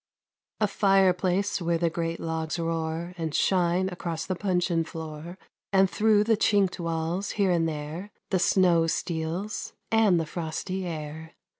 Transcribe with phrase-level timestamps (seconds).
[0.59, 5.37] A fire place where the great logs roar And shine across the puncheon floor,
[5.71, 11.35] And through the chinked walls, here and there, The snow steals, and the frosty air.